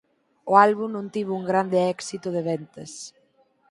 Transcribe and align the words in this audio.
O 0.51 0.53
álbum 0.65 0.87
non 0.95 1.07
tivo 1.15 1.31
un 1.39 1.45
grande 1.51 1.79
éxito 1.95 2.27
de 2.35 2.41
vendas. 2.49 2.91